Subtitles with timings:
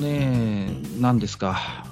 [0.00, 1.84] ね、なんですか。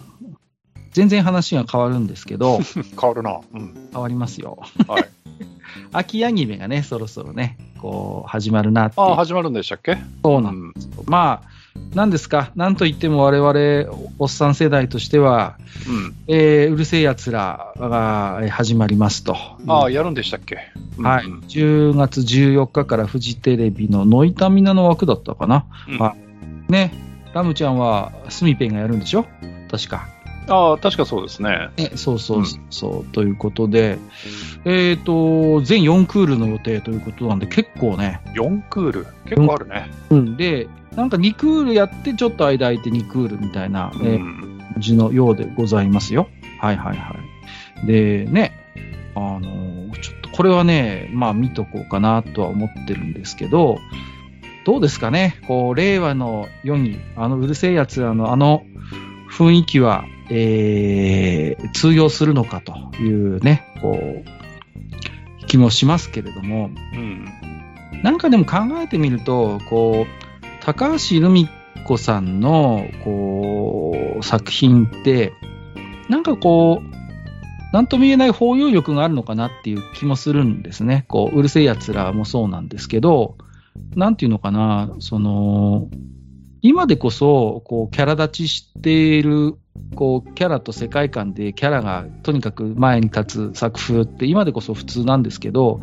[0.93, 2.59] 全然話が変わるんですけど、
[3.01, 3.39] 変わるな。
[3.53, 3.89] うん。
[3.93, 4.59] 変わりますよ。
[4.89, 5.05] はい。
[5.93, 9.99] 秋アニメがね、そろそろね、こう、始まるなっていうああ、始まるんでしたっけ？
[10.25, 11.05] そうなんですよ。
[11.07, 11.49] まあ、
[11.95, 16.15] なんですか、なんといっても我々、おっさん世代としては、うん。
[16.27, 19.37] えーうるせえやつらがえー始まりますと。
[19.69, 20.57] ああ、やるんでしたっけ？
[21.01, 25.67] はい、うん10月14日からフジテレビのノイタミナの枠だったかな。
[25.89, 26.17] うんは
[26.69, 26.93] ね、
[27.39, 29.27] ラムちゃんはスミペンがやるんでしょ？
[29.71, 30.09] 確か。
[30.51, 31.69] ああ、確かそうですね。
[31.77, 33.99] ね、そうそうそう、ということで、
[34.65, 39.07] えっ、と、全4クールの予定ということなんで、結構ね、4クール？
[39.27, 39.91] 結構あるね。
[40.09, 44.59] うん、で、なんか2クールやって、ちょっと間空いて2クールみたいな、うえーん。
[44.73, 46.29] 感じのようでございますよ。
[46.61, 47.15] はいはいは
[47.85, 47.87] い。
[47.87, 48.53] で、ね、
[49.15, 49.41] あの、
[50.01, 53.79] ちょっとこれはね、まあ見とこうかなとは思ってるんですけど、
[54.69, 58.65] どうですかね、こう、令和の世に、あのうるせえやつらのあの
[59.31, 67.25] 雰囲気は、えー、通用するのかというね、こう、気もしますけれども、うん。
[68.03, 71.49] なんかでも考えてみると、こう、高橋留美
[71.87, 75.33] 子さんの、こう、作品って、
[76.11, 81.07] なんかこう、なんとも言えない包容力があるのかなっていう気もするんですね。
[81.09, 83.39] こう、うるせえ奴らもそうなんですけど、
[83.97, 85.89] なんていうのかな、その、
[86.61, 89.55] 今でこそ、こう、キャラ立ちしている、
[89.95, 95.81] こう、キャラと世界観でキャラがとにかく前に立つ作風って今でこそ普通なんですけど、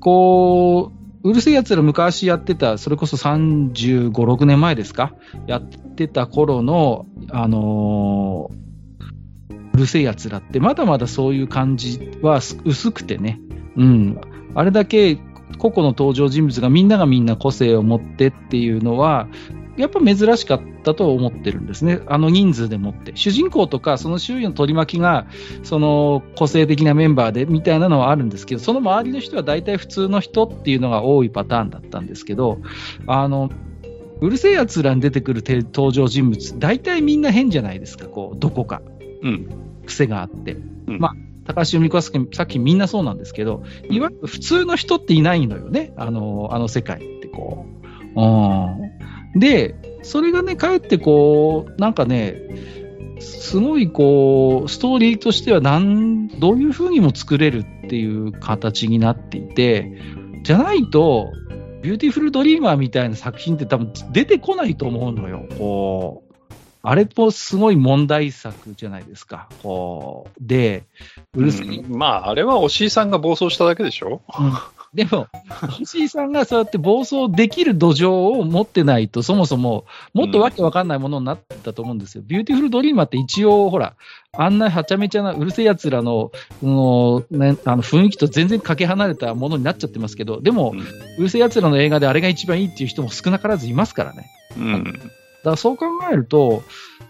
[0.00, 5.14] こう、うるせえ奴ら昔やってた、それこそ35、6年前ですか
[5.46, 5.62] やっ
[5.96, 8.66] てた頃の、あのー
[9.76, 13.38] うるせえ奴らって、まだまだそういう感じは薄くてね。
[13.76, 14.20] うん。
[14.54, 15.18] あれだけ
[15.58, 19.28] 個々の登場人物がみんながみんな個性を持ってっていうのは、
[19.76, 22.00] やっぱ珍しかったと思ってるんですね。
[22.06, 23.12] あの人数でもって。
[23.14, 25.26] 主人公とか、その周囲の取り巻きが、
[25.62, 32.58] その個性的なメンバーでみたいなのはあるんですけど、その周りの人は大体普通の人っていうのが多いパターンだったんですけど、
[33.06, 33.50] あの、
[34.20, 38.80] うるせえ奴らに出てくるて登場人物、大体みんな変じゃないですか、こう、どこか。
[39.22, 39.48] うん。
[39.84, 40.56] 癖があって。
[40.86, 41.12] うんまあ、
[41.46, 47.66] 高橋留美子はさっきさっきみんなそうなんですけど、いわゆる普通の人っていないのよね、あの、あの世界ってこ
[48.16, 48.20] う。
[48.20, 49.38] うん。
[49.38, 52.36] で、それがね、かえってこう、なんかね、
[53.20, 60.00] すごいこう、ストーリーとしてはなん、どういう風にも作れるっていう形になっていて、
[60.42, 61.32] じゃないと、
[61.82, 65.46] ビューティフルドリーマーみたいな作品って多分出てこないと思うのよ。
[65.58, 66.25] こう、
[66.88, 69.48] あれもすごい問題作じゃないですか。
[69.62, 70.84] こう、で、
[71.34, 74.22] うるせえ、うんまあ、あれはおしいさんが暴走しただけでしょ？
[74.94, 75.26] でも、
[75.80, 82.22] 押井さんがそうやって暴走できる土壌を持ってないと、そもそも、もっとわけわかんないものになってたと思うんですよ。
[82.24, 83.94] ビューティフルドリーマーって一応、ほら、
[84.32, 86.30] あんなはちゃめちゃなうる星やつらの、
[86.62, 94.30] ね、あの雰囲気と全然かけ離れたものになっちゃってますけど、でも、うんうる星やつらの映画であれが一番いいっていう人も少なからずいますからね。
[94.56, 94.84] うん。
[95.46, 96.64] だからそう考えると、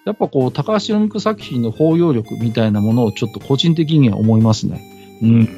[0.05, 4.83] やっぱこう、高橋由美子作品の包容力みたいなものをちょっと個人的には思いますね。
[5.23, 5.49] うん。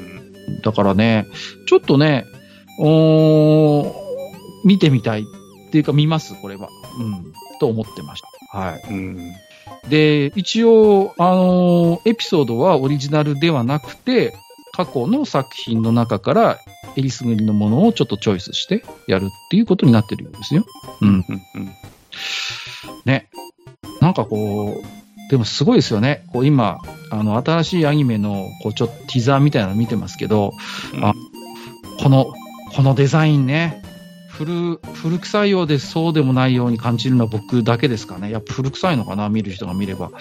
[0.63, 1.27] だからね、
[1.67, 2.25] ちょっとね、
[4.63, 6.69] 見てみたいっていうか見ます、これは。
[6.97, 7.33] うん。
[7.59, 8.21] と思ってまし
[8.53, 8.57] た。
[8.57, 8.81] はい。
[8.89, 9.33] うん。
[9.89, 14.33] で、一応、あのーエピソードはオリジナルではなくて、
[14.71, 16.59] 過去の作品の中から、
[16.95, 20.65] えりすぐりのものをちょっとチョイスしてやるっていうことになってるようですよ。
[21.01, 21.09] うん。
[21.09, 21.25] うん。
[23.05, 23.29] ね。
[24.01, 26.25] なんかこう、でもすごいですよね。
[26.33, 26.79] こう今、
[27.11, 30.53] あの、新しいアニメの、こう、ちょっとティザーみたいなの見てますけど、
[31.01, 31.13] あ
[32.01, 32.33] この、
[32.75, 33.83] このデザインね、
[34.29, 38.31] 古、古臭いようでそうでもないように感じるのは僕だけですかね。
[38.31, 40.11] やっぱ古臭いのかな、見る人が見れば。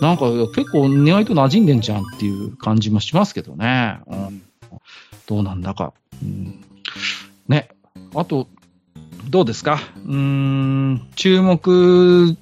[0.00, 4.00] なんか結構意外と馴染んでんじゃんっていう感じもしますけどね。
[4.06, 4.42] うん、
[5.26, 5.92] どうなんだか。
[6.22, 6.64] うん、
[7.46, 7.68] ね。
[8.14, 8.48] あと、
[9.28, 9.80] どうですか？
[10.06, 12.36] うーん、注目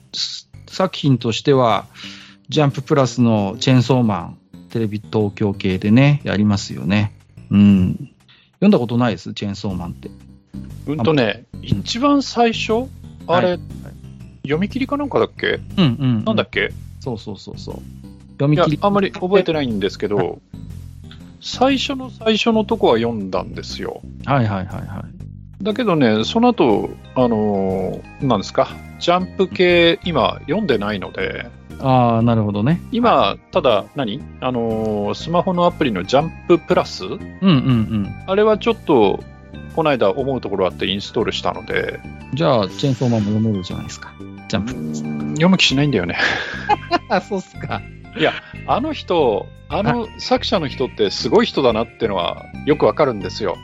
[0.66, 1.86] 作品としては、
[2.48, 4.38] ジャンププラスのチェーンソーマン、
[4.70, 7.12] テレビ東京系でね、やりますよね。
[7.50, 8.10] うん。
[8.54, 10.10] 読んだことないです、チェーンソーマンって。
[10.86, 12.88] うんとね、一番最初、
[13.26, 13.60] あれ、はい
[14.42, 15.58] 読み切りかなんかだっけ？
[15.76, 16.24] うんうん。
[16.24, 16.72] なんだっけ？
[17.00, 17.74] そうそうそうそう。
[18.34, 20.40] 読み切り。、あんまり覚えてないんですけど、
[21.40, 24.02] 最初の最初のとこは読んだんですよ。
[24.24, 25.15] はいはいはいはい。
[25.62, 28.68] だけどね、その後、あのーなんですか、
[28.98, 31.46] ジャンプ系、今読んでないので、
[31.80, 32.80] ああ、なるほどね。
[32.92, 37.04] 今、ただ何、あのースマホのアプリのジャンププラス？
[37.04, 38.14] うんうんうん。
[38.26, 39.22] あれはちょっと、
[39.74, 42.00] この間思うところあってインストールしたので、
[42.34, 44.12] じゃあ、チェーンソーマンも読めるじゃないですか。
[44.48, 44.72] ジャンプ。
[45.32, 46.16] 読む気しないんだよね。
[47.10, 47.82] あ、 そうっすか。
[48.18, 48.32] いや、
[48.66, 53.56] あの人、あの作者の人ってすごい人だなっていうのはよくわかるんですよ。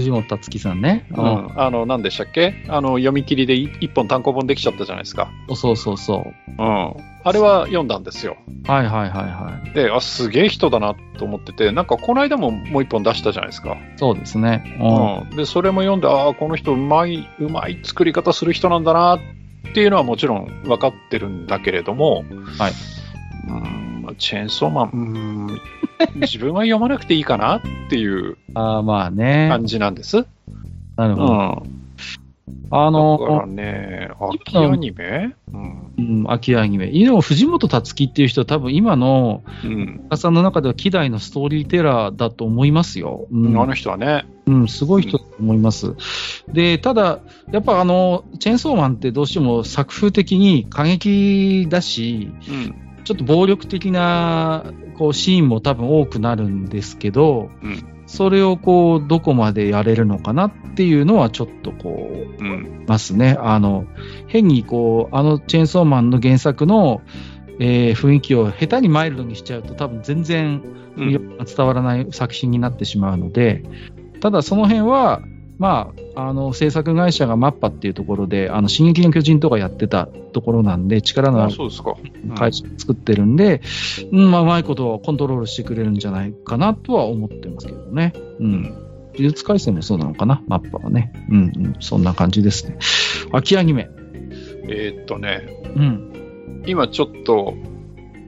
[0.00, 1.06] 藤本つ樹さんね。
[1.10, 1.22] う。
[1.22, 1.60] ん。
[1.60, 2.64] あの、何でしたっけ？
[2.68, 5.30] あの、読み切りでい一本単行本できちゃったじゃないですか。
[5.54, 6.50] そうそうそう。
[6.50, 6.94] うん。
[7.22, 8.36] あれは読んだんですよ。
[8.66, 9.74] はいはいはいはい。
[9.74, 13.76] で、あ、すげえ人だなと思ってて、なんかこの間ももう一本出したじゃないですか。
[13.96, 14.78] そうですね。
[14.80, 15.36] うん。
[15.36, 19.18] で、それも読んで、ああ、この人うまい、うまい作り方する人なんだなっ
[19.74, 22.24] ていうのはもちろん分かってるんだけれども、
[22.58, 22.72] はい。
[23.48, 25.60] うん、まあチェーンソーマン、うん、
[26.20, 29.48] 自分は読まなくていいかなっていう ああ、まあね。
[29.50, 30.18] 感じなんです。
[30.18, 30.26] うん。
[30.96, 31.26] なるほど。
[31.28, 31.62] だ
[32.72, 35.34] あの、からね、秋アニメ？
[35.52, 35.92] うん。
[35.98, 36.86] うん、秋アニメ。
[36.90, 40.02] でも藤本つ樹っていう人は多分今のうん。
[40.06, 43.26] 岡さんの中では希代のストーリーテラーだと思いますよ。
[43.30, 45.94] うんあの人はね、うん、すごい人だと思います。
[46.48, 47.20] で、ただ、
[47.50, 52.89] やっぱあの、チェーンソーマンってどうしても作風的に過激だし、うん。
[53.04, 62.10] ちょっと暴力的なこうシーンも多分多くなるんですけど、うんそれをこう、どこまでやれるのかなっていうのはちょっとこ
[62.40, 62.84] う、うん。
[62.88, 63.36] ますね。
[63.38, 63.84] あの、
[64.26, 67.02] 変にこう、あのチェーンソーマンの原作の、
[67.60, 70.60] えー雰囲気を下手にマイルドにしちゃうと多分全然
[70.96, 73.62] 伝わらない作品になってしまうので、
[74.20, 75.22] ただその辺は、
[75.60, 81.96] まあ、あの制作会社がマッパっていうところで、あの進撃の巨人とかやってたところなんで、力のああ、るそうですか。
[82.24, 83.60] うん会社作ってるんで、
[84.10, 88.14] うんまあ、うまいことをコントロールしてくれるんじゃないかなとは思ってますけどね。
[88.38, 88.62] うん。
[88.62, 91.12] 呪術廻戦もそうなのかな、マッパはね。
[91.28, 92.78] うん、うん、そんな感じですね。
[93.30, 93.90] 秋アニメ。
[94.66, 96.64] えーっとね、うん。
[96.66, 97.54] 今ちょっと、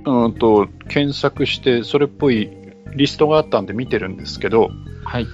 [0.05, 2.50] うんと、検索して、それっぽい
[2.94, 4.69] リストがあったんで見てるんですけど、
[5.05, 5.26] はい。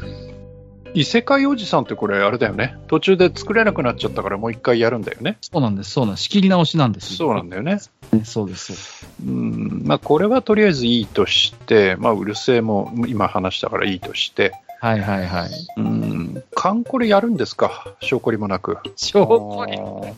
[0.94, 2.76] 異世界おじさんってこれあれだよね。
[2.88, 5.38] 途中で作れなくなっちゃったからもう一回やるんだよね。
[5.40, 6.24] そうなんです、そうなんです。
[6.24, 7.78] 仕切り直しなんですそうなんだよね。
[8.12, 8.24] ね。
[8.24, 9.06] そうです。
[9.24, 15.50] うん、まあこれはとりあえずいいとして、まあうるせえも今話したからいいとして、はいはいはい。
[15.76, 17.94] うん、カンコレやるんですか？
[18.00, 18.78] 証拠りもなく。
[18.96, 20.14] 証拠にあー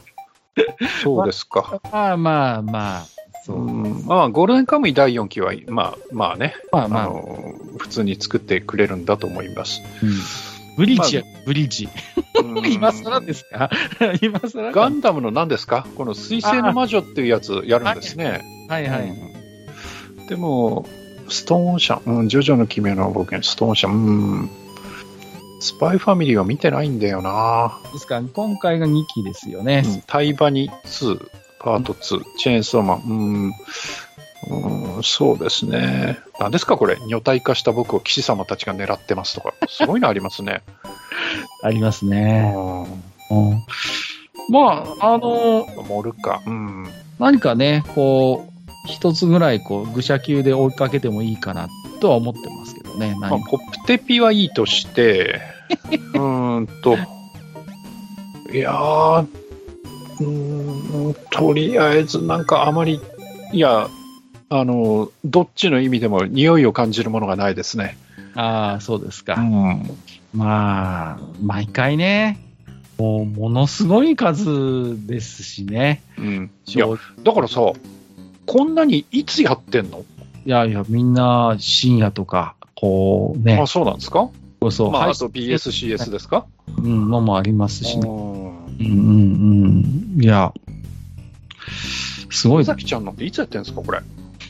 [1.03, 1.81] そうですか。
[1.93, 3.07] まあまあまあ、
[3.45, 3.71] そうう。
[3.71, 9.83] ん、まあゴールデンカムイ第4期は、まあまあね、あまあまあ、の普通に作ってくれるんだと思います。
[10.03, 10.11] うん
[10.81, 11.89] ブリッジや、ブリッジ。
[12.43, 13.69] うん今更ですか？
[14.23, 15.87] 今更ガンダムの何ですか？
[15.97, 18.41] この水星の魔女っていうやつやるんですね。
[18.69, 19.01] はいはい。
[19.09, 19.31] うん
[20.29, 20.87] でも、
[21.29, 24.51] ストーンオーシャン、うん、ジョジョの奇妙な冒険、ストーンオーシャン、うん。
[25.61, 27.79] スパイファミリーは見てないんだよな。
[27.93, 28.15] ですか？
[28.17, 29.83] ら、今回が2期ですよね。
[29.85, 31.21] うんタイバニ2、
[31.59, 33.13] パート2、チェーンソーマン、う
[33.49, 33.53] ん、
[34.49, 36.19] うん、そうですね。
[36.39, 40.63] 何ですかこれ、女体化した僕を騎士様たちが狙ってますとか、すごいのありますね。
[41.63, 42.53] ありますうね。
[42.53, 42.83] ん、
[43.31, 43.63] うん
[44.49, 46.87] まあ、あの、モルカ、うん。
[47.19, 48.51] 何かね、こう、
[48.87, 51.69] 一つぐらい、こう、愚者級で追いかけてもいいかな
[52.01, 53.15] とは思ってますけどね。
[53.21, 55.41] まあ、何かポップテピはいいとして、
[56.15, 56.97] うーんと、
[58.53, 59.27] いやー、
[60.21, 63.01] うーん、とりあえずなんかあまり、
[63.53, 63.89] いや、
[64.53, 67.97] あの、どっちの意味でも匂いを感じるものがないですね。
[68.35, 69.37] ああ、そうですか。
[69.41, 69.89] ん。
[70.35, 72.37] まあ、毎回ね、
[72.99, 76.03] もう、ものすごい数ですしね。
[76.19, 76.51] うん。
[76.67, 77.61] いや、正だからさ、
[78.47, 80.05] こんなにいつやってんの、
[80.45, 84.31] いやいや、みんな深夜とか、こうねあ、、そうなんですか？
[84.63, 86.45] そうそう、まあ、配あと BS、CS ですか？
[86.77, 88.09] うんのもありますしね。
[88.09, 90.23] うんうんうんうん。
[90.23, 90.53] いや、
[92.31, 94.01] すごいさきちゃんのっていつやってんですかこれ？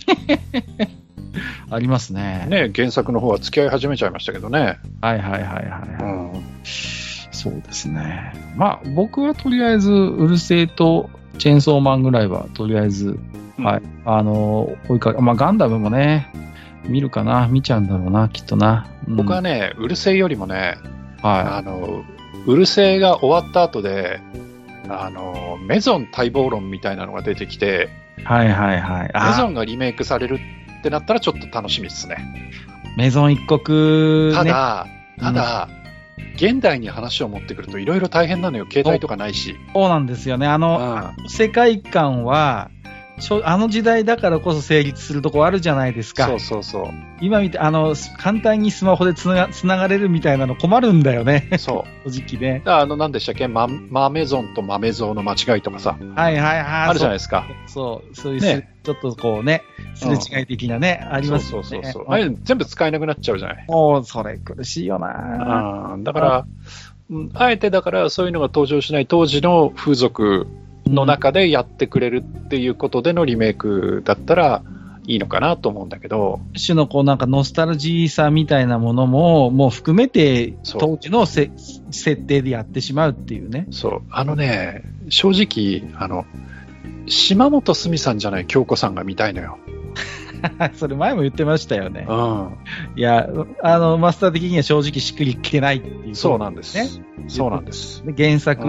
[1.70, 2.46] ありますね。
[2.48, 4.78] ね、原作の方は付き合い始めちゃいましたけどね。
[5.00, 5.60] はいはいはいは
[6.00, 6.02] い。
[6.02, 6.04] う
[6.36, 6.42] ん。
[6.64, 8.32] そうですね。
[8.56, 13.18] まあ、僕はとりあえず、うるせえとチェーンソーマンぐらいは、とりあえず、
[13.58, 13.82] うんはい。
[14.04, 16.32] あの、追いかけ、まあ、ガンダムもね、
[16.86, 18.86] 見るかな、見ちゃうんだろうな、きっとな。
[19.08, 20.76] うん僕はね、うるせえよりもね、
[21.22, 22.04] はあの、
[22.46, 24.20] うるせえが終わった後で、
[24.88, 28.09] あの、メゾン待望論みたいなのが出てきて、い。
[28.24, 29.02] はいはいはい。
[29.02, 30.40] メあゾンがリメイクされる
[30.80, 32.16] ってなったらちょっと楽しみですね。
[32.96, 34.34] メゾン一国、ね。
[34.34, 34.86] ただ、
[35.18, 35.68] ただ、
[36.36, 38.66] 現代に話を持ってくるといろいろ大変なのよ。
[38.70, 39.56] 携帯とかないし。
[39.72, 40.46] そうなんですよね。
[40.46, 42.70] あの、あ世界観は、
[43.44, 46.26] あの時代だからこそ成立するとこあるじゃないですか。
[46.26, 46.84] そうそうそう。
[47.20, 51.50] 今見て、あの、簡単にスマホでつながつながれるみたいなの困るんだよね。
[51.58, 51.90] そう。
[52.10, 52.62] 正直ね。
[52.64, 53.46] あの、何でしたっけ？
[53.48, 56.60] ママメゾンとマメゾウの間違いとかさ、はいはいはい。
[56.88, 57.46] あるじゃないですか。
[57.66, 59.62] そう、そういうす、ねちょっとこうね、
[59.94, 61.64] すれ違い的なね、ありますよね。
[61.68, 62.14] そうそうそうそう。
[62.14, 63.64] あれ全部使えなくなっちゃうじゃない？
[63.68, 66.44] もう、それ苦しいよなあーだから、
[67.10, 70.46] うんあえてだからそういうのが登場しない当時の風俗
[70.90, 74.62] の中でやってくれるっていうことでのリメイクだったら
[75.06, 81.50] いいのかなと思うんだけど、一種のこうなんかノスタルジーさみたいなものも、もう含めて当時のせ
[81.90, 83.66] 設定でやってしまうっていうね。
[83.70, 86.26] そう、あのね、正直、あの、
[87.06, 89.58] 島本すみさんじゃない京子さんが見たいのよ。
[90.74, 92.06] それ前も言ってましたよね。
[92.08, 92.56] うん。
[92.96, 93.28] いや、
[93.62, 96.14] あの、マスター的には正直しっくりきてないっていう。
[96.14, 96.76] そうなんです。
[96.76, 96.88] ね。
[97.28, 98.04] そうなんです。
[98.04, 98.68] で原作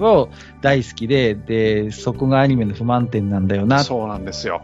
[0.00, 0.28] を
[0.60, 3.84] 大好きで、で、そこがアニメの不満点なんだよな。
[3.84, 4.62] そうなんですよ。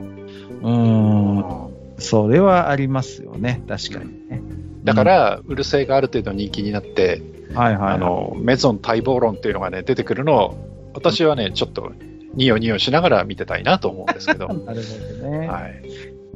[0.62, 1.76] うーん。
[1.98, 3.62] それはありますよね。
[3.68, 4.42] 確かにね。
[4.84, 7.94] だから、うるせえがある程度人気になって、うん、はいはい、はい。
[7.94, 11.92] あの、メゾン待望論っていうのがね、出てくるのを、私はね、ちょっと、
[12.34, 14.48] ニヨニヨしながら見てたいなと思うんですけど。
[14.66, 15.48] なるほどね。
[15.48, 15.82] はい。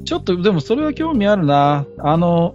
[0.05, 1.87] ちょっと、でもそれは興味あるな。
[1.99, 2.55] あの、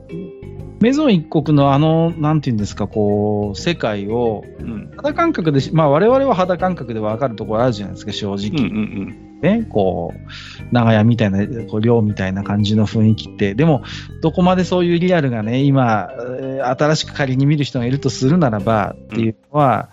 [0.81, 4.91] メゾン一国のあの、なんていうんですか、こう、世界を、うん。
[4.97, 8.65] 肌感覚でし、まあ我々は肌感覚でわかるところあるじゃないですか、正うんう直。
[8.65, 13.53] んね、こう、長屋みたいな、こう、寮みたいな感じの雰囲気って。
[13.53, 13.83] でも、
[14.21, 16.09] どこまでそういうリアルがね、今、
[16.39, 19.89] えー新しく仮に見る人がいるとするならば、っていうのは、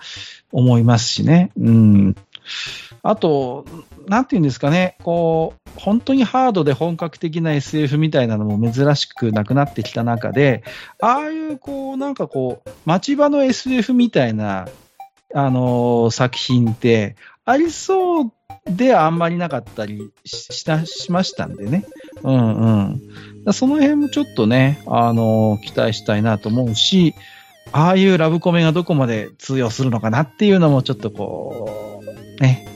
[0.53, 1.51] 思いますしね。
[1.59, 2.17] うん。
[3.03, 3.65] あと、
[4.07, 10.63] なんていうんですかね、こう、本当にハードで本格的な SF みたいなのも珍しくなくなってきた中で、
[11.01, 14.69] ああいう、こう、なんかこう、町場の SF みたいな、
[15.35, 18.33] あのー作品って、ありそう
[18.67, 21.85] であんまりなかったりしたしましたんでね。
[22.23, 23.01] うん
[23.45, 23.53] うん。
[23.53, 27.15] その辺もちょっとね、あのー期待したいなと思うし、
[27.73, 32.01] ああいうラブコメがどこまで通用するのかなっていうのもちょっとこ
[32.39, 32.72] う、ね、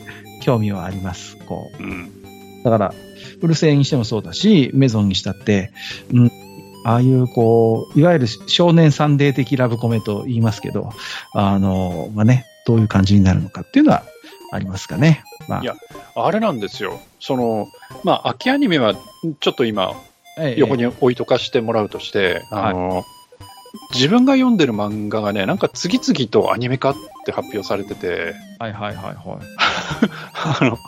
[0.47, 1.37] 興味はあります。
[1.39, 1.83] こう。
[1.83, 1.91] うん。
[1.91, 2.63] うん。
[2.63, 2.95] だから、
[3.43, 5.73] うるせえにしてもそうだし、メゾンにしたって、
[6.13, 6.31] うん、
[6.85, 10.91] ああいう、こう、いわゆる少年サンデー的ラブコメと言いますけど、
[11.35, 14.05] あの、まあね、どういう感じになるのかっていうのは
[14.53, 15.25] ありますかね。
[15.49, 15.75] まあ、いや
[16.15, 17.01] あれなんですよ。
[17.19, 17.67] その、
[18.05, 18.95] まあ、秋アニメは、
[19.41, 19.95] ちょっと今、
[20.39, 23.05] ええ横に置いとかしてもらうとして、あの、
[23.95, 26.95] 自分が読んでる漫画がね、なんか次々とアニメ化っ
[27.27, 29.17] て発表されてて、はいはいはいはい。
[30.61, 30.79] あの、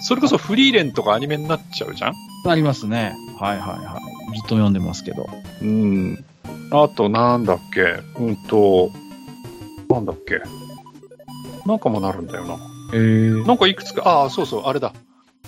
[0.00, 2.14] それこそフリーレンとかアニメになっちゃうじゃん？
[2.48, 3.14] ありますね。
[3.38, 4.00] はいはいは
[4.32, 4.36] い。
[4.36, 5.28] ずっと読んでますけど。
[5.62, 6.24] うん。
[6.70, 8.00] あと、なんだっけ？
[8.18, 8.90] うんと、
[9.88, 10.40] なんだっけ？
[11.66, 12.56] なんかもなるんだよな。
[12.92, 14.92] えー、なんかいくつか、ああ、そうそう、あれだ。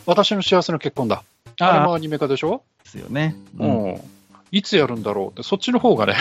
[0.07, 1.23] 私の幸せの結婚だ。
[1.61, 2.62] あれあもアニメ化でしょ？
[2.85, 3.37] ですよね。
[3.59, 4.01] ううん。
[4.52, 4.56] ん。
[4.56, 5.30] いつやるんだろう？
[5.30, 6.14] って、そっちの方がね、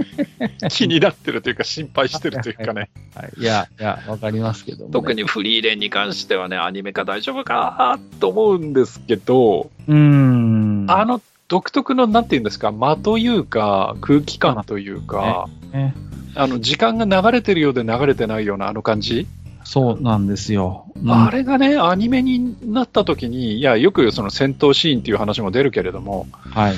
[0.70, 2.90] 気になってるというか、心配してるというかね。
[3.14, 4.92] はい、いや、いや、わかりますけども、ね。
[4.92, 7.98] 特にフリーレンに関してはね、アニメ化大丈夫か？
[8.20, 10.86] と思うんですけど、うーん。
[10.88, 15.94] あの独特の、なんていうんですか、間というか、空気感というか、ね
[16.34, 19.26] あの、時間が流れてるようで流れてないようなあの感じ、
[19.64, 20.84] そうなんですよ。
[21.02, 26.74] うんあれがね、アニメになった時に、いや、よくその戦闘シーンっていう話も出るけれども、はい。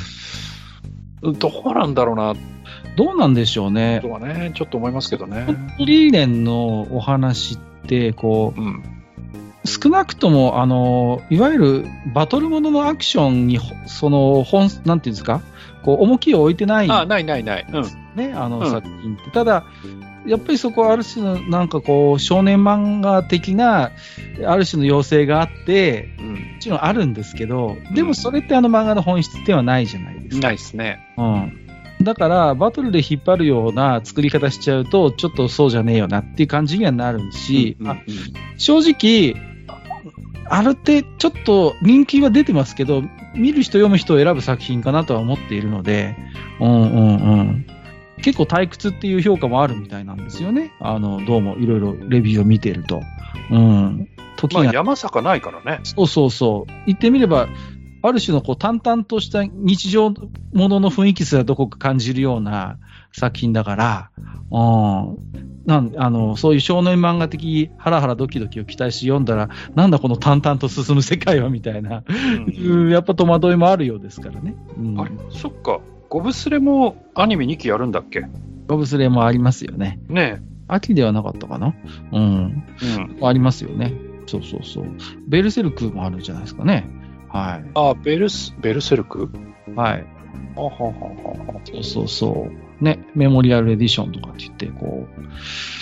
[1.22, 2.34] どうなんだろうな、
[2.96, 4.10] どうなんでしょうねと。
[4.10, 5.46] はね、ちょっと思いますけどね。
[5.76, 8.82] フリーレンのお話って、こうん。
[9.64, 15.42] う、少なくとも、あの、いわゆるバトルもののアクションに、ほその、本、なんていうんですか、
[15.82, 17.66] こう、重きを置いてない、あ、ないないない。
[17.70, 17.84] うん。
[18.16, 19.30] ね、あのうん作品って。
[19.30, 19.64] ただ、
[20.26, 23.90] やっぱりそこはある種の、なんかこう、少年漫画的な、
[24.46, 26.32] ある種の要請があって、うん。
[26.32, 30.48] もちろんあるんですけど、でもそれってあの漫画の本質ではないじゃないですか。
[30.48, 31.00] ないですね。
[31.16, 31.70] うん。
[32.02, 37.96] だから、バトルで引っ張るような作り方しちゃうと、ちょっとそうじゃねえよなっていう感じにはなるし、うんあ
[38.56, 39.34] 正直、
[40.48, 43.02] あれってちょっと人気は出てますけど、
[43.34, 46.16] 見る人、読む人を選ぶ作品かなとは思っているので、
[46.58, 47.66] うんうんうん。
[48.20, 50.72] 結構退屈っていう評価もあるみたいなんですよね。
[50.80, 53.02] あの、どうもいろいろレビューを見てると。
[53.50, 54.08] うん。
[54.36, 55.80] 時まあ、が、山坂ないからね。
[55.84, 56.72] そうそうそう。
[56.86, 57.48] 言ってみれば、
[58.02, 62.78] ある種のこう淡々とした日常ものの雰囲気すらどこか感じるような
[63.12, 64.10] 作品だから、
[64.50, 65.16] うん。
[65.66, 74.54] なんあのそういう少年漫画的ハラハラドキドキを期待し読んだら、なんだこの淡々と進む世界はみたいな、うん やっぱ戸惑いもあるようですからね。
[74.78, 75.10] うん、あれ？
[75.30, 75.80] そっか。
[76.10, 78.26] ゴブスレもアニメ2期やるんだっけ？
[78.66, 80.00] ボブスレーもありますよね。
[80.08, 81.72] ね秋ではなかったかな？
[82.12, 82.64] うん。
[82.82, 82.96] え。
[83.20, 83.26] うん。
[83.26, 83.94] ありますよね。
[84.26, 84.86] そうそうそう。
[85.28, 86.88] ベルセルクもあるんじゃないですかね。
[87.28, 87.70] はい。
[87.74, 89.30] あ、ベルス、ベルセルク？
[89.76, 90.06] はい。
[90.56, 90.90] あははは
[91.54, 92.48] はそうそうそ
[92.80, 92.84] う。
[92.84, 95.06] ね、メモリアルエディションとかって言って、こ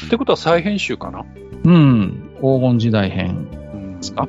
[0.07, 1.21] ってことは再編集かな？
[1.21, 1.27] う、
[1.65, 4.29] うん、黄金時代編うんですか？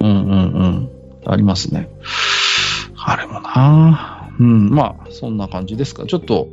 [0.00, 0.34] うんうんう
[0.66, 0.90] ん。
[1.24, 1.88] ありますね。
[2.96, 6.04] あれもなうん、まあ、そんな感じですか。
[6.06, 6.48] ちょっと、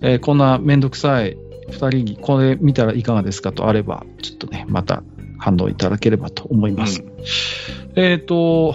[0.00, 1.36] えーこんなめんどくさい
[1.68, 5.02] 二人にこれ見たらいかがですかとあれば、ちょっとね、また
[5.38, 7.02] 反応いただければと思います。
[7.02, 7.14] うん
[7.96, 8.74] えっ、と、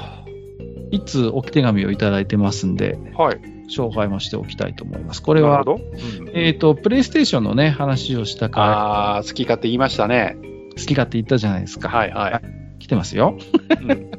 [0.92, 3.39] いつ置き手紙をいただいてますんで、はい。
[3.70, 5.22] 紹介もしておきたいと思います。
[5.22, 5.62] これは。
[5.62, 10.38] うんえっ、と、プレイステーションのね、話をしたかああ、好き勝手言いましたね。
[10.72, 11.89] 好き勝手言ったじゃないですか。
[11.89, 12.80] はいはい。
[12.80, 13.38] 来てますよ。
[13.82, 14.19] うん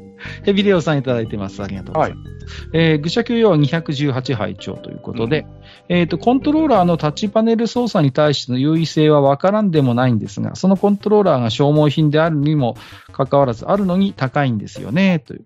[0.53, 1.61] ビレオさんいただいてます。
[1.61, 2.31] ありがとうございます。
[2.73, 5.45] えー愚者級用218拝聴ということで、
[5.89, 12.75] えっ、と、コントローラーのタッチパネル操作に対しての優位性はわからんでもないんですが、そのコントローラーが消耗品であるにも
[13.11, 15.45] かかわらず、あるのに高いんですよね、という。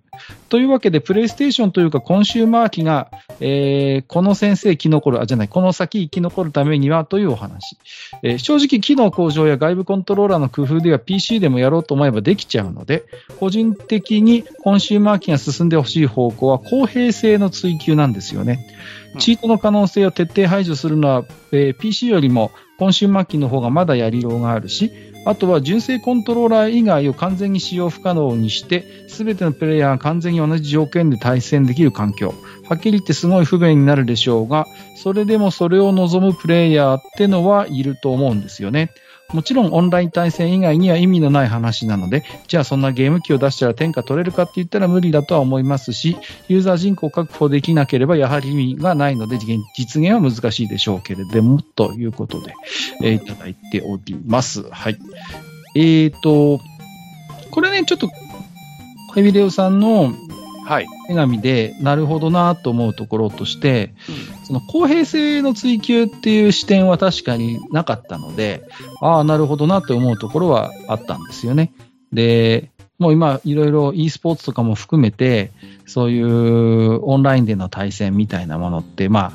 [0.50, 7.78] というわけで、プレイステーションというか、コンシューマー機が、えーこの先生生き残る、あ、じゃない、この先生き残るためにはというお話。
[8.24, 13.04] えー正直、機能向上や外部コントローラーの工夫では PC でもやろうと思えばできちゃうので、
[13.40, 18.68] 個人的にコンシューマー機が進んでほしい方向は公平性の追求なんですよね。
[18.70, 24.92] うんチートの可能性を徹底排除するのは、えー PC よりもコンシューマー機の方がまだやりようがあるし、
[25.26, 32.36] あとは純正コントローラー以外を完全に使用不可能にして、すべてのプレイヤーが完全に同じ条件で対戦できる環境。
[32.70, 38.92] はっきり言ってすごい不便になるでしょうが、それでもそれを望むプレイヤーってのはいると思うんですよね。
[39.34, 46.16] もちろんオンライン対戦以外には意味のない話なので、じゃあそんなゲーム機を出したら天下取れるかって言ったら無理だとは思いますし、
[46.50, 49.40] ユーザー人口確保できなければやはり意味がないので、
[49.76, 52.54] 実現は難しいでしょうけれども、ということで、
[53.02, 54.70] えーいただいております。
[54.70, 55.00] はい。
[55.76, 56.62] えーと、
[57.50, 58.12] これね、ちょっと、
[59.16, 60.14] ヘビレオさんの
[60.66, 60.88] はい。
[61.08, 63.94] 手紙で、なるほどなと思うところとして、
[64.44, 68.64] その公平性の追求っていう視点は確かになかったので、
[69.00, 71.72] ああ、なるほどなって思うところはあったんですよね。
[72.12, 75.52] で、もう今、いろいろ e スポーツとかも含めて、
[75.86, 79.34] そういうオンラインでの対戦みたいなものって、まあ、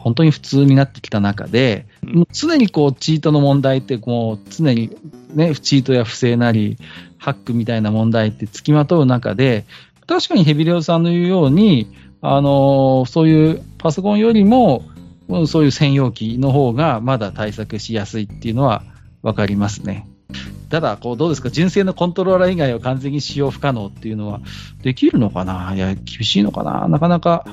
[0.00, 4.90] 本当に普通になってきた中で、うんもう常にこう、チートの問題って、こう、常に
[5.34, 6.76] ね、チートや不正なり、
[7.18, 9.64] ハックみたいな問題って付きまとう中で、
[10.06, 11.86] 確かにヘビレオさんの言うように、
[12.20, 14.84] あのそういうパソコンよりも、
[15.46, 18.82] そういう専用機の方がまだ対策しやすいっていうのは
[19.22, 20.08] わかりますね。
[20.68, 21.50] ただ、こう、どうですか？
[21.50, 24.40] 純正のコントローラー以外は完全に使用不可能っていうのは
[24.82, 25.72] できるのかな？
[25.74, 26.88] いや、厳しいのかな？
[26.88, 27.46] なかなか、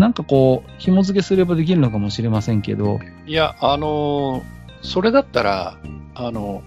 [0.00, 5.76] なんかこう、紐付けすればできるのかもしれませんけど、いや、あのーそれだったら、
[6.14, 6.62] あの、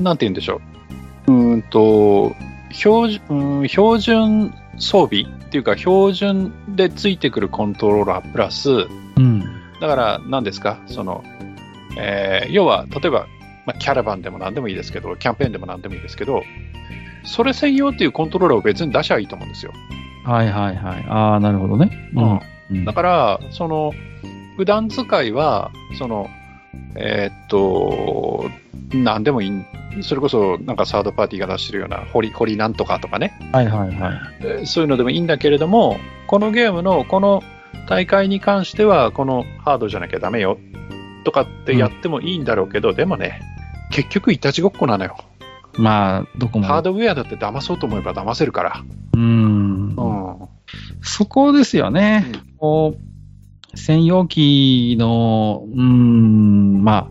[0.00, 0.62] なんて言うんでしょ
[1.26, 1.32] う。
[1.32, 2.34] うーんと、
[2.72, 9.40] 標準、うん標準装備っていうか、標準でついてくるコントローラープラス、うん。
[9.78, 11.22] だから何ですか、その、
[11.98, 13.26] えー要は、例えば、
[13.66, 16.42] まあ、キャラバンでも何でもいいですけど、キャンペーンでも何でもいいですけど、
[17.24, 19.74] それ専用っていうコントローラーを別に出しゃいいと思うんですよ。
[20.26, 21.06] はいはいはい。
[21.08, 22.10] ああ、なるほどね。
[22.14, 22.32] うん。
[22.32, 23.92] うんだから、その、
[24.56, 26.28] 普段使いは、その、
[26.96, 28.50] えーっと、
[28.92, 34.20] 何でもいい、それこそなんかサードパーティーが出してるような、ホリ、ホリなんとかとかね、はいはいはい。
[34.40, 37.44] えーそういうのでもいいんだけれども、このゲームのこの
[37.88, 40.58] 大会に関しては、このハードじゃなきゃダメよ、
[41.24, 43.40] とかってやってもいいんだろうけど、でもね、
[43.90, 45.16] 結局いたちごっこなのよ。
[45.78, 46.66] まあ、どこも。
[46.66, 48.82] ハードウェアだって騙そうと思えば騙せるから。
[49.14, 49.65] うん。
[50.96, 51.02] うん。
[51.02, 52.26] そこですよね。
[52.34, 53.06] うんこう
[53.76, 57.10] 専用機の、うーん、ま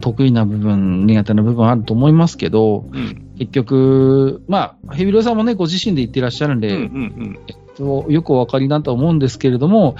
[0.00, 3.34] 得意な部分、苦手な部分あると思いますけど、うん。
[3.38, 7.38] 結局、まあ、ヘビロさんもね、ご自身で言ってらっしゃるんで、うんうん
[7.76, 9.96] そうよくお分かりだと思うんですけれども、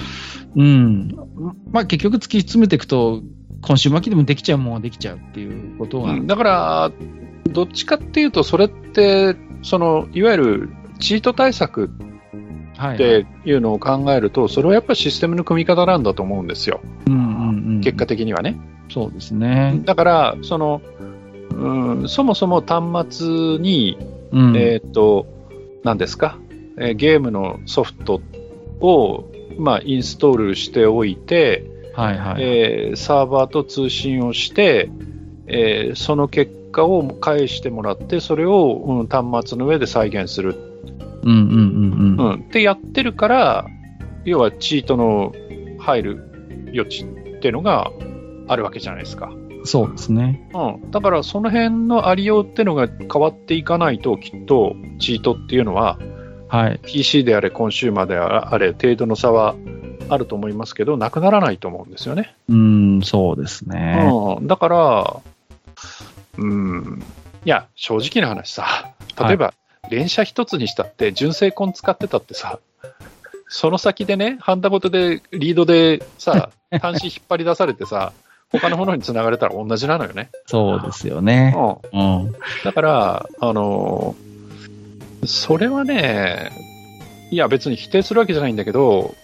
[0.56, 1.14] うん、
[1.70, 3.20] まあ結局突き詰めていくと、
[3.60, 6.26] 今週末でもできちゃうもんはできちゃうっていうことが、うん。
[6.26, 6.92] だから、
[7.50, 12.05] どっちかっていうと、それって、その、いわゆるチート対策はい、
[12.78, 16.80] っていうのを考えると、それはやっぱりシステムの組み方なんだと思うんですよ。
[17.06, 18.58] うんうんうん、結果的にはね。
[18.90, 19.80] そうですね。
[19.84, 20.80] だから、その、
[21.50, 23.98] うん、そもそも端末に、
[24.32, 25.26] うんえーっと、
[25.84, 26.38] 何ですか、
[26.78, 28.20] えーゲームのソフト
[28.80, 29.24] を、
[29.58, 32.42] まあ、インストールしておいて、はいはい。
[32.42, 34.90] えーサーバーと通信をして、
[35.46, 40.54] えーその結果を返してもらって、それを、うん端末の上で再現する、
[41.26, 42.34] うんうんうんうん。
[42.34, 43.66] うん、ってやってるから、
[44.24, 45.32] 要はチートの
[45.78, 47.90] 入る余地っていうのが
[48.48, 49.32] あるわけじゃないですか。
[49.64, 50.48] そうですね。
[50.54, 55.98] うん、だからその辺のありようっていうのが変わっていかないと、きっとチートっていうのは、
[56.48, 56.80] はい。
[56.82, 59.56] PC であれ、コンシューマーであれ、程度の差は
[60.08, 62.34] あると思いますけど、なくならないと思うんですよね。
[62.48, 64.08] うん、そうですね。
[64.38, 65.16] うん、だから、
[66.38, 67.02] うん、
[67.44, 69.54] いや、正直な話さ、例えば、
[69.90, 72.58] 連射一つにしたって、純正コン使ってたってさ、
[73.48, 78.12] その先でね、ハンダごとでリードでさ、 端子引っ張り出されてさ、
[78.50, 80.30] 他のものにつながれたら同じなのよね。
[80.46, 81.54] そうですよね。
[81.92, 82.00] うん。
[82.00, 82.32] うん。
[82.64, 84.14] だから、あの、
[85.24, 86.50] それはね、
[87.30, 89.14] いや別に否定するわけじゃないんだけど、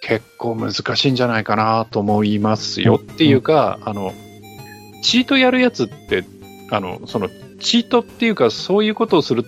[0.00, 4.12] 結構難しいんじゃないかなと思いますよっていうか、あの、
[5.02, 6.24] チートやるやつって、
[6.70, 7.28] あの、その、
[7.60, 9.44] チートっていうか、そういうことをする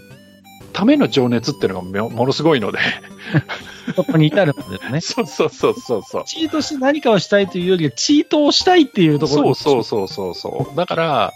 [0.77, 2.79] ための情熱っていうのがもものすごいので。
[3.95, 5.01] そこに至るんですね。
[5.01, 6.25] そうそうそうそうそう。
[6.27, 10.77] チートして何かをしたいというよりは、チートをしたいっていうところそうそうそうそうそう。
[10.77, 11.33] だから、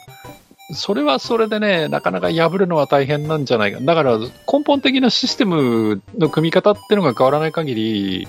[0.74, 3.78] それはそれでね、なかなか破るのは大変なんじゃないか。
[3.80, 4.28] だから、根
[4.66, 8.28] 本的なシステムの組み方っていうのが変わらない限り、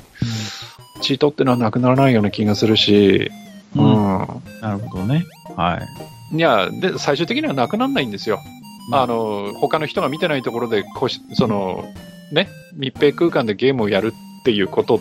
[1.02, 3.30] チートっていうのはなくならないような気がするし、
[3.76, 3.82] う。
[3.82, 4.44] うんうんん。
[4.62, 5.26] なるほどね。
[5.58, 5.82] は
[6.34, 6.38] い。
[6.38, 8.40] いや、で、最終的にはなくならないんですよ。
[8.92, 11.86] あの、他の人が見てないところで、こうしその、
[12.32, 14.96] ね、密閉空間でゲームをやるっていうこと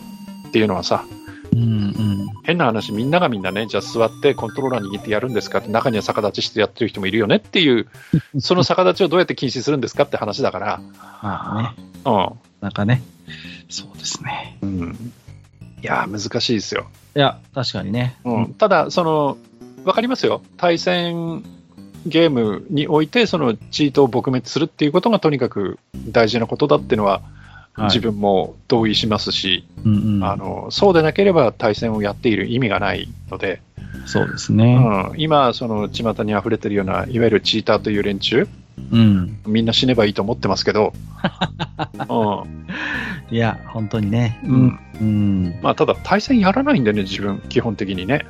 [0.48, 1.04] っていうのはさ、
[1.52, 2.28] うんうん。
[2.44, 7.88] 変な話、みんながみんなね、じゃあ座ってコントローラー握ってやるんですかって、中には逆立ちしてやってる人もいるよねっていう、
[8.38, 11.74] その逆立ちをどうやって禁止するんですかって話だかまあね。
[12.04, 13.02] ら、なんかね。
[13.68, 14.58] そうですね。
[14.62, 14.80] うん。
[14.80, 15.12] うん、
[15.82, 16.86] いやー、難しいですよ。
[17.16, 18.16] いや、確かにね。
[18.24, 19.36] うん、ただ、その、
[19.84, 20.42] わかりますよ。
[20.56, 21.42] 対戦
[22.06, 27.22] ゲームにおいて、そのチートを撲滅するっていうことがとにかく大事なことだっていうのは、はい
[27.84, 30.24] 自分も同意しますし、うんうん。
[30.24, 33.62] あの、そうでなければ対戦をやっている意味がないので、
[34.06, 34.76] そうですね。
[35.12, 38.48] うん、今、その巷に溢れてるような、いわゆるチーターという連中、
[38.92, 39.38] うん。
[39.46, 40.92] みんな死ねばいいと思ってますけど、
[42.08, 44.40] ういや、本当にね。
[44.44, 44.78] うん。
[45.00, 45.54] うん。
[45.62, 48.26] まあ、ただ対戦やらないんでね、自分、基本的にね。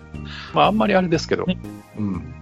[0.55, 1.59] まあ、あんまりあれですけどね。
[1.99, 2.35] うん。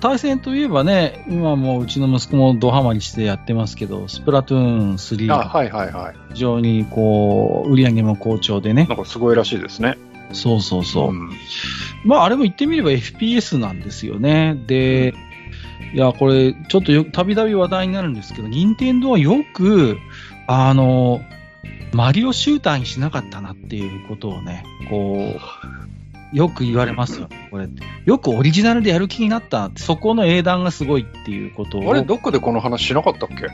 [0.00, 6.14] 対戦といえばね、今もううちの息子もドハマりしてやってますけど、スプラトゥーン3あ、がはいはいはい。
[6.32, 8.86] 非常にこう、売り上げも好調でね。
[8.88, 9.98] なんかすごいらしいですね。
[10.32, 11.12] そうそうそう。
[11.12, 11.30] ん
[12.04, 14.56] まあ、あれも言ってみれば FPS なんですよね。
[14.66, 15.14] で、
[15.94, 19.96] いや、これ、ちょっとよたびたび話題になるんですけど、任天堂はよく、
[20.46, 21.22] あの、
[21.92, 25.34] マリオシューターにしなかったなっていうことをね、こ
[26.32, 27.82] う、よく言われますよ、これって。
[28.04, 33.46] よくオリジナルでやる気になったそこの英断がすごいっていうことをあれ、どっかでこの話しなかったっけ？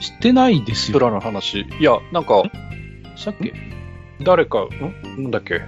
[0.00, 0.98] 知ってないですよ。
[0.98, 1.66] プラの話。
[1.78, 2.42] いや、なんか、
[3.14, 3.54] したっけ？
[4.22, 4.68] 誰か、ん？
[5.22, 5.60] なんだっけ？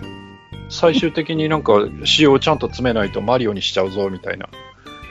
[0.70, 4.48] 最終的になんか、仕様をちゃんと詰めないとマリオにしちゃうぞ、みたいな。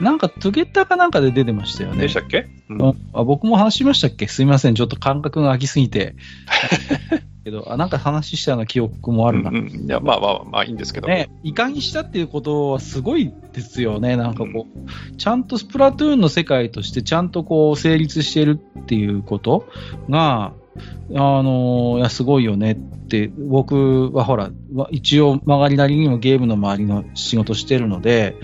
[0.00, 2.02] なんか、トゥゲッターかなんかで出てましたよね。
[2.02, 4.28] でしたっけ、うんうんあ僕も話しましたっけ？
[4.28, 4.74] すいません。
[4.74, 6.14] ちょっと感覚が空きすぎて。
[7.44, 9.50] けど、あなんか話したような記憶もあるな。
[9.50, 11.08] うんうんいや、まあまあまあいいんですけど。
[11.08, 14.16] ね、いかにしたっていうことはすごいですよね。
[14.16, 19.66] なんかこう、ちゃんとスプラトゥーンの世界としてちゃんとこう成立してるっていうこと
[20.10, 20.52] が、
[21.14, 22.76] あのいや、すごいよねっ
[23.08, 28.36] て、僕はほら、わ一応曲がりなりにもゲームの周りの仕事してるので、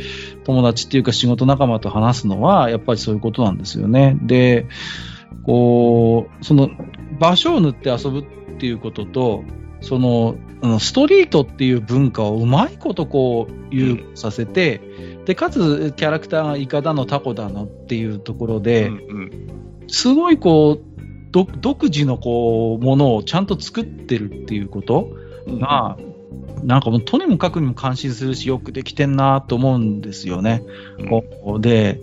[0.45, 4.17] 友達っていうか仕事仲間と話すのは、やっぱりそういうことなんですよね。
[4.23, 4.67] で、
[5.45, 6.71] こう、その、
[7.19, 8.25] 場所を塗って遊ぶっ
[8.59, 9.45] ていうことと、
[9.81, 10.37] その、
[10.81, 14.81] ストリートっていう文化をうまいことこう、融合させて、
[15.27, 18.91] で、かつ、キャラクターがイカだのタコだのっていうところで、
[19.89, 20.94] すごいこう、ど
[21.43, 25.11] 独自のこう、ものをちゃんと作ってるっていうこと
[25.47, 25.99] が、
[26.63, 30.63] なんかもうとにもかくにも感心するし、よくできてんなと思うんですよね。
[31.45, 32.01] うんで、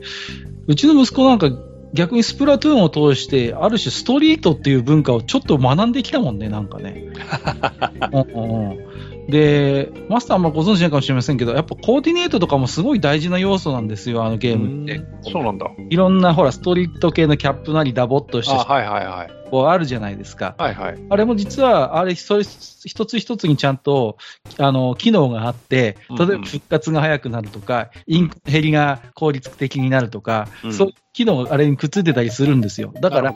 [0.67, 1.49] うちの息子なんか
[1.93, 7.07] 逆にスプラトゥーンを通して、ある種ストリートっていう文化をちょっと学んできたもんね、なんかね。
[8.13, 14.97] うんうんうんで、マスターもご存知ないかもしれませんけど、やっぱコーディネートとかもすごい大事な要素なんですよ、あのゲームって。
[14.97, 15.67] うんそうなんだ。
[15.89, 19.31] いろんなほら、ストリート系のキャップなりダボっとしあ、たはいはいはい。
[19.51, 20.55] こうあるじゃないですか。
[20.57, 20.97] はいはい。
[21.09, 24.17] あれも実は、あれ、それ一つ一つにちゃんと、
[24.57, 32.93] あの、機能があって、例えば復活が早くなるとか、インク減りが効率的になるとか、うんそういう機能があれにくっついてたりするんですよ。
[33.01, 33.33] だから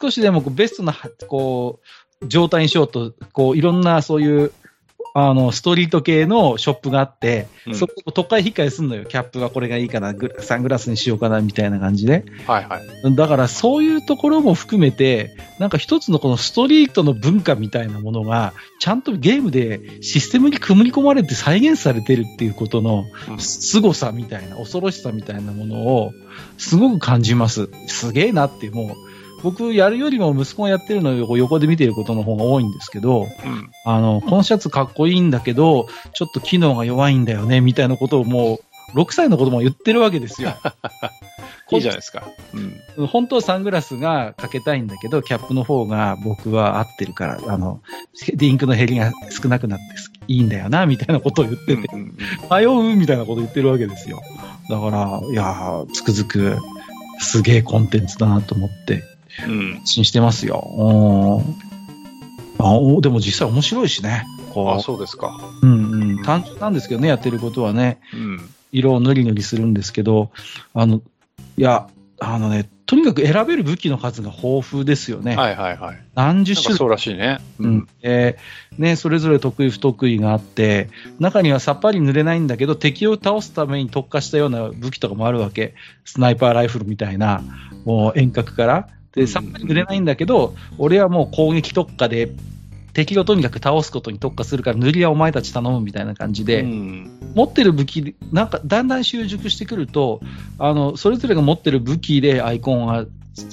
[0.00, 0.94] 少しでもこうベストな、
[1.28, 1.80] こ
[2.22, 4.52] う、状態にしようと、こう、いろんなそういう、
[5.16, 9.04] あの、ストリート系のショップがあって、うんそこを都会控えすんのよ。
[9.04, 12.24] キャップはこれがいいかな、サングラスにしようかな、みたいな感じで。
[12.48, 13.14] はいはい。
[13.14, 26.12] だからそういうところも含めて、なんか一つのこのストリートの文化みたいなものが、ちゃんとゲームでシステムに組み込まれて再現されてるっていうことのうん凄さみたいな、恐ろしさみたいなものを、
[26.58, 27.68] すごく感じます。
[27.86, 29.13] すげえなって、もう、
[29.44, 33.70] 僕やるよりも息子がやってるのを横で見てることの方が多いんですけど、うん。
[33.84, 38.58] あの、このシャツかっこいいんだけど、ちょっと機能が弱いんだよね、みたいなことをも
[38.94, 40.54] う、6歳の子供が言ってるわけですよ。
[41.72, 42.24] いいじゃないですか。
[42.96, 43.06] うん。
[43.06, 47.80] 本当はサングラスがかけたいんだけど、キャップの方が僕は合ってるから、あの、
[48.34, 49.84] リンクの減りが少なくなって
[50.28, 52.18] いいんだよな、みたいなことを言ってて、うんうん
[52.50, 54.22] 迷うみたいなこと言ってるわけですよ。
[54.70, 56.58] だから、いやー、つくづく、
[57.18, 59.13] すげえコンテンツだなと思って、うん。
[59.38, 60.64] 発信してますよ。
[60.76, 61.74] うん
[62.58, 64.24] あおでも実際面白いしね。
[64.52, 65.38] こあ、うそうですか。
[65.60, 68.50] うんうん、単純なんですけどね、やってることはね、うん。
[68.72, 70.30] 色を塗り塗りするんですけど、
[70.72, 71.02] あの、
[71.56, 71.88] いや、
[72.20, 75.36] あのね、とにかく選べる武器の数が豊富ですよね。
[75.36, 76.04] はいはいはい。
[76.14, 77.38] 何十種類そうらしいね。
[77.58, 77.88] ううん。
[78.02, 78.38] で、
[78.78, 85.74] ね、それぞれ得意不得意があって、中にはさっぱり塗れないんだけど、敵を倒すために特化したような武器とかもあるわけ。
[86.04, 87.42] スナイパーライフルみたいな、
[87.84, 88.88] もう遠隔から。
[89.16, 92.30] うんで、さっぱり塗れないんだけど、俺はもう攻撃特化で、
[92.94, 100.20] 敵をとにかく倒すことに特化するから、塗りはお前たち頼むみたいな感じで、うん持ってる武器、なんかだんだん習熟してくると、
[100.58, 103.06] あのそれぞれが持ってる武器でアイコンが、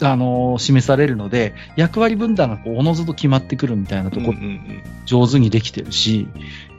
[0.04, 6.28] あの示されるので、役割分担がこうおのずと決まってくるみたいなところ、うんうん上手にできてるし、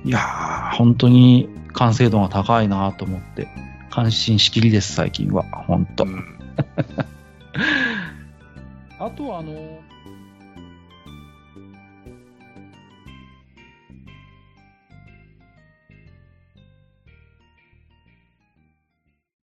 [0.05, 3.49] いやー、本当に完成度が高いなと思って、
[3.91, 5.43] 感心しきりです、最近は。
[5.43, 6.05] 本当。
[6.05, 6.25] うん
[9.05, 9.82] あとは、あの、